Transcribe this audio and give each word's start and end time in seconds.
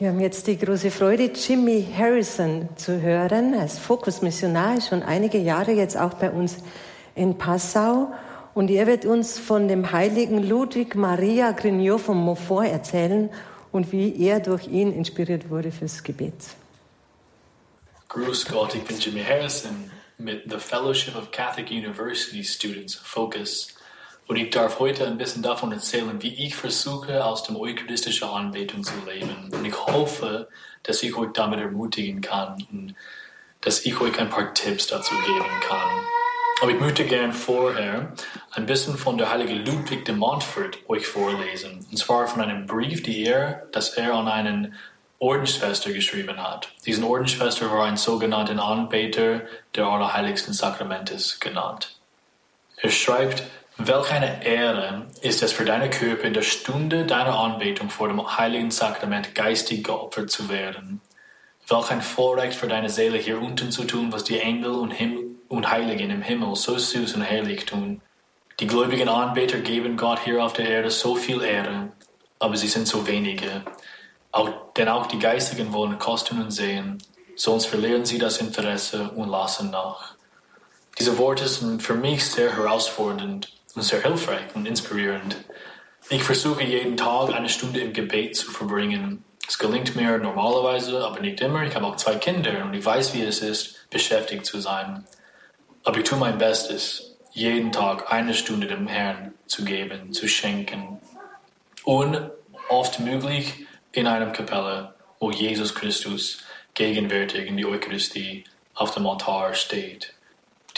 Wir 0.00 0.10
haben 0.10 0.20
jetzt 0.20 0.46
die 0.46 0.56
große 0.56 0.92
Freude, 0.92 1.24
Jimmy 1.24 1.84
Harrison 1.96 2.68
zu 2.76 3.02
hören. 3.02 3.52
Er 3.52 3.64
ist 3.64 3.80
Fokusmissionar, 3.80 4.80
schon 4.80 5.02
einige 5.02 5.38
Jahre 5.38 5.72
jetzt 5.72 5.96
auch 5.96 6.14
bei 6.14 6.30
uns 6.30 6.58
in 7.16 7.36
Passau. 7.36 8.12
Und 8.54 8.70
er 8.70 8.86
wird 8.86 9.06
uns 9.06 9.40
von 9.40 9.66
dem 9.66 9.90
heiligen 9.90 10.48
Ludwig 10.48 10.94
Maria 10.94 11.50
Grignot 11.50 12.00
von 12.00 12.16
Montfort 12.16 12.68
erzählen 12.68 13.28
und 13.72 13.90
wie 13.90 14.24
er 14.24 14.38
durch 14.38 14.68
ihn 14.68 14.92
inspiriert 14.92 15.50
wurde 15.50 15.72
fürs 15.72 16.04
Gebet. 16.04 16.44
Grüß 18.08 18.46
Gott, 18.46 18.76
ich 18.76 18.84
bin 18.84 19.00
Jimmy 19.00 19.24
Harrison 19.24 19.90
mit 20.16 20.44
The 20.48 20.58
Fellowship 20.58 21.16
of 21.16 21.32
Catholic 21.32 21.72
University 21.72 22.44
Students, 22.44 22.94
Focus. 22.94 23.74
Und 24.28 24.36
ich 24.36 24.50
darf 24.50 24.78
heute 24.78 25.06
ein 25.06 25.16
bisschen 25.16 25.42
davon 25.42 25.72
erzählen, 25.72 26.22
wie 26.22 26.46
ich 26.46 26.54
versuche, 26.54 27.24
aus 27.24 27.44
dem 27.44 27.56
eucharistischen 27.56 28.28
Anbetung 28.28 28.84
zu 28.84 28.92
leben. 29.06 29.50
Und 29.50 29.64
ich 29.64 29.86
hoffe, 29.86 30.48
dass 30.82 31.02
ich 31.02 31.16
euch 31.16 31.32
damit 31.32 31.60
ermutigen 31.60 32.20
kann 32.20 32.62
und 32.70 32.94
dass 33.62 33.86
ich 33.86 33.98
euch 33.98 34.18
ein 34.20 34.28
paar 34.28 34.52
Tipps 34.52 34.86
dazu 34.86 35.14
geben 35.14 35.46
kann. 35.66 35.88
Aber 36.60 36.70
ich 36.70 36.78
möchte 36.78 37.06
gern 37.06 37.32
vorher 37.32 38.12
ein 38.50 38.66
bisschen 38.66 38.98
von 38.98 39.16
der 39.16 39.32
heilige 39.32 39.54
Ludwig 39.54 40.04
de 40.04 40.14
Montfort 40.14 40.76
euch 40.88 41.06
vorlesen. 41.06 41.86
Und 41.90 41.96
zwar 41.96 42.28
von 42.28 42.42
einem 42.42 42.66
Brief, 42.66 43.02
die 43.02 43.24
er, 43.24 43.66
das 43.72 43.90
er 43.90 44.12
an 44.12 44.28
einen 44.28 44.74
Ordensschwester 45.20 45.90
geschrieben 45.90 46.36
hat. 46.36 46.68
Diesen 46.84 47.02
Ordensschwester 47.02 47.70
war 47.70 47.86
ein 47.86 47.96
sogenannter 47.96 48.62
Anbeter 48.62 49.40
der 49.74 49.86
Allerheiligsten 49.86 50.52
Sakramentes 50.52 51.40
genannt. 51.40 51.98
Er 52.76 52.90
schreibt, 52.90 53.44
Welch 53.80 54.10
eine 54.10 54.44
Ehre 54.44 55.06
ist 55.20 55.40
es 55.40 55.52
für 55.52 55.64
deine 55.64 55.88
Körper 55.88 56.24
in 56.24 56.34
der 56.34 56.42
Stunde 56.42 57.06
deiner 57.06 57.38
Anbetung 57.38 57.90
vor 57.90 58.08
dem 58.08 58.36
heiligen 58.36 58.72
Sakrament 58.72 59.36
geistig 59.36 59.84
geopfert 59.84 60.32
zu 60.32 60.48
werden. 60.48 61.00
Welch 61.68 61.88
ein 61.92 62.02
Vorrecht 62.02 62.58
für 62.58 62.66
deine 62.66 62.90
Seele 62.90 63.18
hier 63.18 63.40
unten 63.40 63.70
zu 63.70 63.84
tun, 63.84 64.10
was 64.10 64.24
die 64.24 64.40
Engel 64.40 64.72
und, 64.72 64.90
Himmel 64.90 65.36
und 65.46 65.70
Heiligen 65.70 66.10
im 66.10 66.22
Himmel 66.22 66.56
so 66.56 66.76
süß 66.76 67.14
und 67.14 67.22
herrlich 67.22 67.66
tun. 67.66 68.02
Die 68.58 68.66
gläubigen 68.66 69.08
Anbeter 69.08 69.60
geben 69.60 69.96
Gott 69.96 70.18
hier 70.24 70.44
auf 70.44 70.54
der 70.54 70.68
Erde 70.68 70.90
so 70.90 71.14
viel 71.14 71.40
Ehre, 71.40 71.92
aber 72.40 72.56
sie 72.56 72.66
sind 72.66 72.88
so 72.88 73.06
wenige. 73.06 73.62
Auch, 74.32 74.72
denn 74.76 74.88
auch 74.88 75.06
die 75.06 75.20
Geistigen 75.20 75.72
wollen 75.72 76.00
kosten 76.00 76.42
und 76.42 76.50
sehen, 76.50 76.98
sonst 77.36 77.66
verlieren 77.66 78.04
sie 78.04 78.18
das 78.18 78.38
Interesse 78.38 79.12
und 79.12 79.28
lassen 79.28 79.70
nach. 79.70 80.16
Diese 80.98 81.16
Worte 81.16 81.46
sind 81.46 81.80
für 81.80 81.94
mich 81.94 82.26
sehr 82.26 82.56
herausfordernd 82.56 83.52
sehr 83.74 84.02
hilfreich 84.02 84.54
und 84.54 84.66
inspirierend. 84.66 85.36
Ich 86.10 86.22
versuche 86.22 86.64
jeden 86.64 86.96
Tag 86.96 87.34
eine 87.34 87.48
Stunde 87.48 87.80
im 87.80 87.92
Gebet 87.92 88.36
zu 88.36 88.50
verbringen. 88.50 89.24
Es 89.46 89.58
gelingt 89.58 89.94
mir 89.94 90.18
normalerweise, 90.18 91.04
aber 91.04 91.20
nicht 91.20 91.40
immer. 91.40 91.64
Ich 91.64 91.74
habe 91.74 91.86
auch 91.86 91.96
zwei 91.96 92.16
Kinder 92.16 92.64
und 92.64 92.74
ich 92.74 92.84
weiß, 92.84 93.14
wie 93.14 93.22
es 93.22 93.40
ist, 93.40 93.88
beschäftigt 93.90 94.46
zu 94.46 94.60
sein. 94.60 95.04
Aber 95.84 95.98
ich 95.98 96.04
tue 96.04 96.18
mein 96.18 96.38
Bestes, 96.38 97.16
jeden 97.32 97.72
Tag 97.72 98.10
eine 98.12 98.34
Stunde 98.34 98.66
dem 98.66 98.88
Herrn 98.88 99.34
zu 99.46 99.64
geben, 99.64 100.12
zu 100.12 100.28
schenken. 100.28 101.00
Und 101.84 102.30
oft 102.68 103.00
möglich 103.00 103.66
in 103.92 104.06
einem 104.06 104.32
Kapelle, 104.32 104.94
wo 105.18 105.30
Jesus 105.30 105.74
Christus 105.74 106.42
gegenwärtig 106.74 107.46
in 107.46 107.56
die 107.56 107.66
Eucharistie 107.66 108.44
auf 108.74 108.92
dem 108.92 109.06
Altar 109.06 109.54
steht 109.54 110.14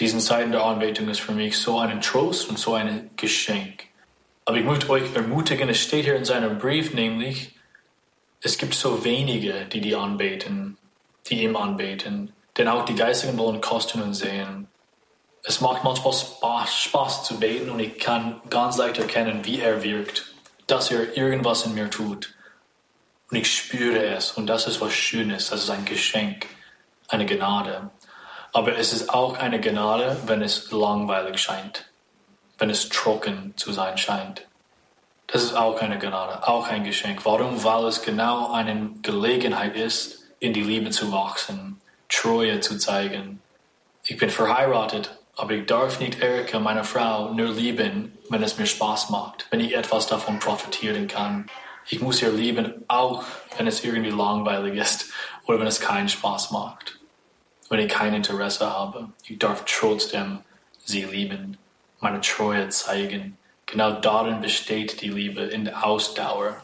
diesen 0.00 0.20
Zeiten 0.20 0.50
der 0.50 0.64
Anbetung 0.64 1.08
ist 1.08 1.20
für 1.20 1.32
mich 1.32 1.58
so 1.58 1.78
ein 1.78 2.00
Trost 2.00 2.48
und 2.48 2.58
so 2.58 2.74
ein 2.74 3.10
Geschenk. 3.16 3.84
Aber 4.46 4.56
ich 4.56 4.64
möchte 4.64 4.88
euch 4.88 5.14
ermutigen, 5.14 5.68
es 5.68 5.78
steht 5.78 6.06
hier 6.06 6.16
in 6.16 6.24
seinem 6.24 6.58
Brief 6.58 6.94
nämlich, 6.94 7.54
es 8.42 8.56
gibt 8.56 8.74
so 8.74 9.04
wenige, 9.04 9.66
die 9.66 9.82
die 9.82 9.94
anbeten, 9.94 10.78
die 11.28 11.42
ihm 11.42 11.54
anbeten, 11.54 12.32
denn 12.56 12.68
auch 12.68 12.86
die 12.86 12.94
Geistigen 12.94 13.36
wollen 13.36 13.60
kosten 13.60 14.00
und 14.00 14.14
sehen. 14.14 14.66
Es 15.42 15.60
macht 15.60 15.84
manchmal 15.84 16.14
Spaß, 16.14 16.74
Spaß 16.74 17.24
zu 17.24 17.38
beten 17.38 17.70
und 17.70 17.80
ich 17.80 17.98
kann 17.98 18.40
ganz 18.48 18.78
leicht 18.78 18.98
erkennen, 18.98 19.44
wie 19.44 19.60
er 19.60 19.82
wirkt, 19.82 20.34
dass 20.66 20.90
er 20.90 21.16
irgendwas 21.16 21.66
in 21.66 21.74
mir 21.74 21.90
tut. 21.90 22.34
Und 23.30 23.36
ich 23.36 23.52
spüre 23.52 24.04
es 24.06 24.32
und 24.32 24.46
das 24.46 24.66
ist 24.66 24.80
was 24.80 24.94
Schönes, 24.94 25.50
das 25.50 25.64
ist 25.64 25.70
ein 25.70 25.84
Geschenk, 25.84 26.46
eine 27.08 27.26
Gnade. 27.26 27.90
Aber 28.52 28.76
es 28.76 28.92
ist 28.92 29.10
auch 29.10 29.38
eine 29.38 29.60
Gnade, 29.60 30.16
wenn 30.26 30.42
es 30.42 30.72
langweilig 30.72 31.38
scheint, 31.38 31.86
wenn 32.58 32.68
es 32.68 32.88
trocken 32.88 33.54
zu 33.56 33.72
sein 33.72 33.96
scheint. 33.96 34.46
Das 35.28 35.44
ist 35.44 35.54
auch 35.54 35.80
eine 35.80 36.00
Gnade, 36.00 36.48
auch 36.48 36.66
ein 36.66 36.82
Geschenk. 36.82 37.24
Warum? 37.24 37.62
Weil 37.62 37.84
es 37.84 38.02
genau 38.02 38.50
eine 38.50 38.90
Gelegenheit 39.02 39.76
ist, 39.76 40.24
in 40.40 40.52
die 40.52 40.64
Liebe 40.64 40.90
zu 40.90 41.12
wachsen, 41.12 41.80
Treue 42.08 42.58
zu 42.58 42.76
zeigen. 42.76 43.40
Ich 44.02 44.16
bin 44.16 44.30
verheiratet, 44.30 45.16
aber 45.36 45.52
ich 45.52 45.66
darf 45.66 46.00
nicht 46.00 46.20
Erika, 46.20 46.58
meine 46.58 46.82
Frau, 46.82 47.32
nur 47.32 47.50
lieben, 47.50 48.18
wenn 48.30 48.42
es 48.42 48.58
mir 48.58 48.66
Spaß 48.66 49.10
macht, 49.10 49.46
wenn 49.50 49.60
ich 49.60 49.76
etwas 49.76 50.08
davon 50.08 50.40
profitieren 50.40 51.06
kann. 51.06 51.46
Ich 51.86 52.00
muss 52.00 52.20
ihr 52.20 52.32
lieben, 52.32 52.84
auch 52.88 53.22
wenn 53.56 53.68
es 53.68 53.84
irgendwie 53.84 54.10
langweilig 54.10 54.74
ist 54.74 55.06
oder 55.46 55.60
wenn 55.60 55.68
es 55.68 55.80
keinen 55.80 56.08
Spaß 56.08 56.50
macht 56.50 56.99
wenn 57.70 57.78
ich 57.80 57.88
kein 57.88 58.12
Interesse 58.12 58.68
habe. 58.68 59.08
Ich 59.24 59.38
darf 59.38 59.64
trotzdem 59.64 60.40
sie 60.84 61.04
lieben, 61.04 61.56
meine 62.00 62.20
Treue 62.20 62.68
zeigen. 62.68 63.38
Genau 63.64 63.92
darin 63.92 64.40
besteht 64.40 65.00
die 65.00 65.08
Liebe 65.08 65.42
in 65.42 65.64
der 65.64 65.86
Ausdauer. 65.86 66.62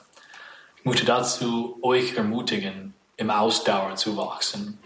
Ich 0.78 0.84
möchte 0.84 1.06
dazu 1.06 1.78
euch 1.80 2.16
ermutigen, 2.16 2.92
im 3.16 3.30
Ausdauer 3.30 3.94
zu 3.94 4.16
wachsen. 4.16 4.78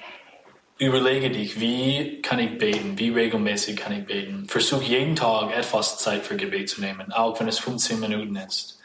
Überlege 0.78 1.31
dich, 1.31 1.58
wie 1.58 2.22
kann 2.22 2.38
ich 2.38 2.56
beten, 2.58 2.98
wie 2.98 3.10
regelmäßig 3.10 3.76
kann 3.76 3.92
ich 3.92 4.06
beten. 4.06 4.47
Versuch 4.48 4.82
jeden 4.82 5.16
Tag 5.16 5.56
etwas 5.56 5.98
Zeit 5.98 6.25
für 6.25 6.37
Gebet 6.37 6.69
zu 6.69 6.81
nehmen, 6.81 7.12
auch 7.12 7.38
wenn 7.41 7.48
es 7.48 7.58
15 7.58 7.98
Minuten 7.98 8.37
ist. 8.37 8.78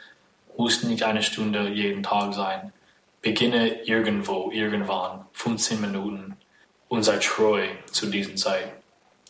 Muss 0.56 0.82
nicht 0.82 1.02
eine 1.02 1.22
Stunde 1.22 1.68
jeden 1.68 2.02
Tag 2.02 2.32
sein. 2.34 2.72
Beginne 3.20 3.82
irgendwo, 3.84 4.50
irgendwann, 4.50 5.26
15 5.32 5.80
Minuten 5.80 6.36
und 6.88 7.02
sei 7.02 7.18
treu 7.18 7.66
zu 7.90 8.06
diesen 8.06 8.36
Zeit. 8.36 8.72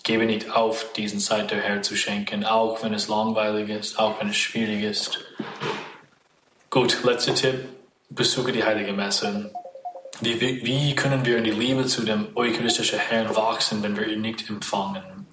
Gebe 0.03 0.25
nicht 0.25 0.51
auf, 0.51 0.93
diesen 0.93 1.19
Zeit 1.19 1.51
der 1.51 1.61
Herr 1.61 1.83
zu 1.83 1.97
schenken, 1.97 2.45
auch 2.45 2.83
wenn 2.83 2.95
es 2.95 3.09
langweilig 3.09 3.69
ist, 3.71 3.99
auch 3.99 4.21
wenn 4.21 4.31
es 4.31 4.37
schwierig 4.37 4.83
ist. 4.83 5.19
Gut, 6.71 7.03
letzter 7.03 7.35
Tipp. 7.35 7.69
Besuche 8.09 8.53
die 8.53 8.63
Heilige 8.63 8.93
Messe. 8.93 9.53
Wie, 10.21 10.41
wie, 10.41 10.65
wie 10.65 10.95
können 10.95 11.25
wir 11.27 11.39
in 11.39 11.45
die 11.45 11.51
Liebe 11.51 11.87
zu 11.87 12.05
dem 12.05 12.29
eucharistischen 12.37 13.01
Herrn 13.01 13.35
wachsen, 13.35 13.83
wenn 13.83 13.97
wir 13.97 14.07
ihn 14.07 14.21
nicht 14.21 14.49
empfangen? 14.49 15.27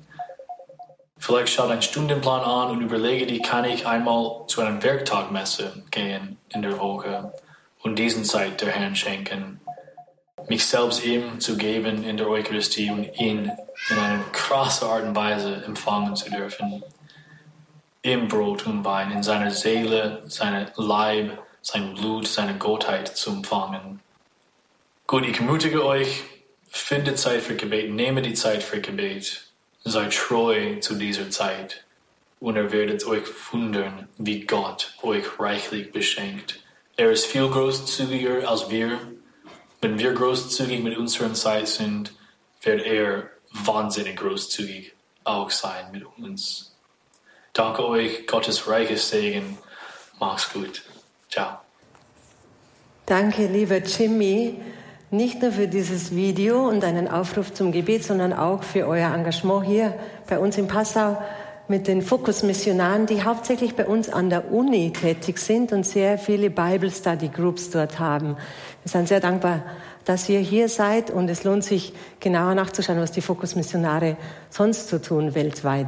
Vielleicht 1.19 1.53
schau 1.53 1.67
deinen 1.67 1.81
Stundenplan 1.81 2.41
an 2.41 2.71
und 2.71 2.81
überlege 2.81 3.25
dir, 3.25 3.41
kann 3.41 3.63
ich 3.63 3.85
einmal 3.85 4.45
zu 4.47 4.61
einem 4.61 4.83
Werktagmesse 4.83 5.83
gehen 5.89 6.37
in 6.49 6.63
der 6.63 6.79
Woche 6.79 7.31
und 7.81 7.97
diesen 7.97 8.25
Zeit 8.25 8.59
der 8.59 8.71
Herrn 8.71 8.95
schenken 8.95 9.61
mich 10.49 10.65
selbst 10.65 11.05
ihm 11.05 11.39
zu 11.39 11.57
geben 11.57 12.03
in 12.03 12.17
der 12.17 12.27
Eucharistie 12.27 12.89
und 12.89 13.05
ihn 13.19 13.51
in 13.89 13.97
einer 13.97 14.23
krassen 14.31 14.87
Art 14.87 15.03
und 15.03 15.15
Weise 15.15 15.63
empfangen 15.65 16.15
zu 16.15 16.29
dürfen. 16.29 16.83
Im 18.01 18.27
Brot 18.27 18.65
und 18.65 18.83
Wein, 18.83 19.11
in 19.11 19.23
seiner 19.23 19.51
Seele, 19.51 20.23
seinem 20.25 20.67
Leib, 20.75 21.39
sein 21.61 21.93
Blut, 21.93 22.27
seine 22.27 22.57
Gottheit 22.57 23.15
zu 23.15 23.31
empfangen. 23.31 24.01
Gut, 25.07 25.25
ich 25.25 25.39
ermutige 25.39 25.85
euch, 25.85 26.23
finde 26.69 27.15
Zeit 27.15 27.41
für 27.41 27.55
Gebet, 27.55 27.91
nehme 27.91 28.21
die 28.21 28.33
Zeit 28.33 28.63
für 28.63 28.81
Gebet, 28.81 29.45
sei 29.83 30.07
treu 30.07 30.79
zu 30.79 30.95
dieser 30.95 31.29
Zeit 31.29 31.85
und 32.39 32.57
ihr 32.57 32.71
werdet 32.73 33.05
euch 33.05 33.23
wundern, 33.51 34.09
wie 34.17 34.41
Gott 34.45 34.93
euch 35.01 35.39
reichlich 35.39 35.93
beschenkt. 35.93 36.59
Er 36.97 37.11
ist 37.11 37.25
viel 37.25 37.47
großzügiger 37.47 38.49
als 38.49 38.69
wir 38.69 38.99
wenn 39.83 39.99
wir 39.99 40.13
großzügig 40.13 40.81
mit 40.81 40.97
unserer 40.97 41.33
Zeit 41.33 41.67
sind, 41.67 42.13
wird 42.61 42.85
er 42.85 43.29
wahnsinnig 43.51 44.15
großzügig 44.15 44.93
auch 45.25 45.49
sein 45.51 45.91
mit 45.91 46.05
uns. 46.17 46.73
Danke 47.51 47.85
euch, 47.85 48.25
Gottes 48.25 48.67
reiches 48.67 49.09
Segen. 49.09 49.57
Mach's 50.19 50.51
gut. 50.51 50.81
Ciao. 51.29 51.59
Danke, 53.05 53.47
lieber 53.47 53.77
Jimmy, 53.77 54.55
nicht 55.11 55.41
nur 55.41 55.51
für 55.51 55.67
dieses 55.67 56.15
Video 56.15 56.67
und 56.67 56.83
einen 56.83 57.07
Aufruf 57.07 57.53
zum 57.53 57.71
Gebet, 57.71 58.03
sondern 58.03 58.31
auch 58.33 58.63
für 58.63 58.87
euer 58.87 59.13
Engagement 59.13 59.65
hier 59.65 59.99
bei 60.27 60.39
uns 60.39 60.57
in 60.57 60.67
Passau 60.67 61.21
mit 61.67 61.87
den 61.87 62.01
Fokusmissionaren, 62.01 63.05
die 63.05 63.23
hauptsächlich 63.23 63.75
bei 63.75 63.85
uns 63.85 64.09
an 64.09 64.29
der 64.29 64.51
Uni 64.51 64.91
tätig 64.91 65.39
sind 65.39 65.71
und 65.71 65.85
sehr 65.85 66.17
viele 66.17 66.49
Bible 66.49 66.91
Study 66.91 67.29
Groups 67.29 67.69
dort 67.69 67.99
haben. 67.99 68.35
Wir 68.83 68.89
sind 68.89 69.07
sehr 69.07 69.21
dankbar, 69.21 69.63
dass 70.05 70.27
ihr 70.27 70.39
hier 70.39 70.67
seid 70.67 71.09
und 71.09 71.29
es 71.29 71.43
lohnt 71.43 71.63
sich 71.63 71.93
genauer 72.19 72.55
nachzuschauen, 72.55 72.99
was 72.99 73.11
die 73.11 73.21
Fokusmissionare 73.21 74.17
sonst 74.49 74.89
so 74.89 74.99
tun 74.99 75.35
weltweit. 75.35 75.87